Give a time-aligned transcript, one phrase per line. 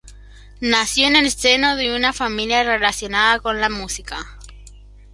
[0.61, 4.39] Nació en el seno de una familia relacionada con la música.